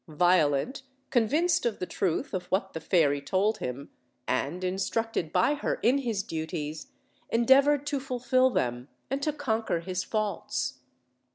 Violent, 0.07 0.81
convinced 1.11 1.63
of 1.63 1.77
the 1.77 1.85
truth 1.85 2.33
of 2.33 2.47
what 2.47 2.73
the 2.73 2.79
fairy 2.81 3.21
told 3.21 3.59
him, 3.59 3.91
and 4.27 4.63
instructed 4.63 5.31
by 5.31 5.53
her 5.53 5.75
in 5.83 5.99
his 5.99 6.23
duties, 6.23 6.87
endeavored 7.29 7.85
to 7.85 7.99
fulfill 7.99 8.49
them, 8.49 8.87
and 9.11 9.21
to 9.21 9.31
conquer 9.31 9.81
his 9.81 10.03
faults. 10.03 10.79